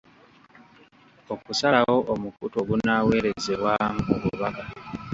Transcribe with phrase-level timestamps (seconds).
[1.33, 4.65] Okusalawo omukutu ogunaaweerezebwamu obubaka.